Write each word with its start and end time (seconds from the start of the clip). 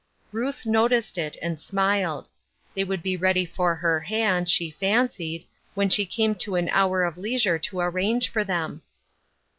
Ruth 0.31 0.65
noticed 0.65 1.19
it, 1.19 1.37
and 1.43 1.61
smiled. 1.61 2.31
They 2.73 2.83
would 2.83 3.03
be 3.03 3.15
ready 3.15 3.45
for 3.45 3.75
her 3.75 3.99
hand, 3.99 4.49
she 4.49 4.71
fancied, 4.71 5.45
when 5.75 5.91
she 5.91 6.07
came 6.07 6.33
to 6.37 6.55
an 6.55 6.69
hour 6.69 7.03
of 7.03 7.19
leisure 7.19 7.59
to 7.59 7.81
arrange 7.81 8.27
for 8.27 8.43
them. 8.43 8.81